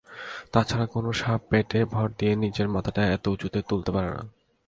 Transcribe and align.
তা 0.51 0.59
ছাড়া 0.63 0.85
কোনো 0.85 1.09
সাপ 1.13 1.41
পেটে 1.49 1.79
ভর 1.85 2.07
দিয়ে 2.19 2.33
নিজের 2.35 2.67
মাথাটা 2.67 3.01
এত 3.15 3.25
উঁচুতে 3.27 3.59
তুলতে 3.69 3.89
পারে 3.91 4.09
না। 4.09 4.21